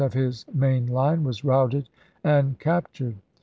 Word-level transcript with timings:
of 0.01 0.13
his 0.13 0.47
mam 0.51 0.87
line, 0.87 1.23
was 1.23 1.43
routed 1.43 1.87
and 2.23 2.57
captured. 2.57 3.17